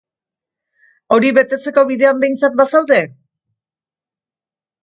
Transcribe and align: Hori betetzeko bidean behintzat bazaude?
Hori 1.17 1.29
betetzeko 1.39 1.83
bidean 1.91 2.23
behintzat 2.25 2.57
bazaude? 2.63 3.01